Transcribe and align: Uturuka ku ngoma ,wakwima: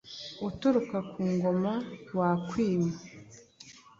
Uturuka 0.47 0.97
ku 1.11 1.21
ngoma 1.33 1.73
,wakwima: 2.17 2.93